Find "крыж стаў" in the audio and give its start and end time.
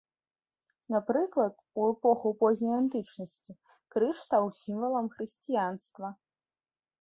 3.97-4.49